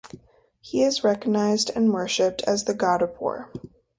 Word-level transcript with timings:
He 0.61 0.81
is 0.83 1.03
recognized 1.03 1.69
and 1.75 1.93
worshipped 1.93 2.41
as 2.47 2.63
the 2.63 2.73
God 2.73 3.03
of 3.03 3.21
war. 3.21 3.51